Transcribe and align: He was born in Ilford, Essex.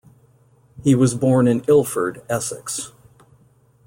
He 0.83 0.95
was 0.95 1.13
born 1.13 1.47
in 1.47 1.63
Ilford, 1.67 2.23
Essex. 2.27 2.91